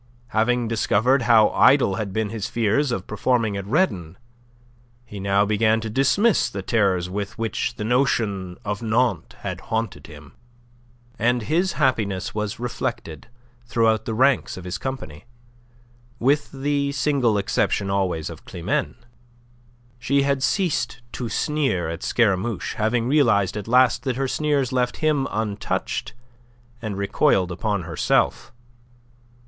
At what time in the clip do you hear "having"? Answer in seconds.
0.29-0.67, 22.73-23.07